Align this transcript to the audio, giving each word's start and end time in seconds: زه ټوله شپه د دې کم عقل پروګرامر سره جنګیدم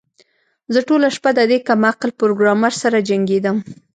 زه 0.73 0.79
ټوله 0.87 1.07
شپه 1.15 1.29
د 1.37 1.39
دې 1.49 1.57
کم 1.67 1.81
عقل 1.91 2.09
پروګرامر 2.19 2.73
سره 2.81 2.97
جنګیدم 3.09 3.57